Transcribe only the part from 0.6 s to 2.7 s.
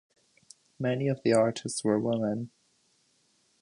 Many of the artists were women.